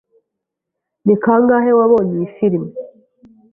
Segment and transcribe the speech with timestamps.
[1.05, 2.71] Ni kangahe wabonye iyi firime?